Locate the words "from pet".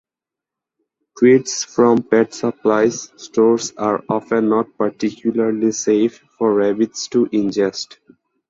1.63-2.33